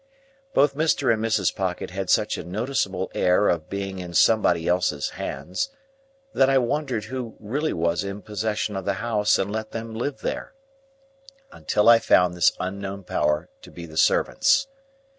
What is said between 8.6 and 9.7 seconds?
of the house and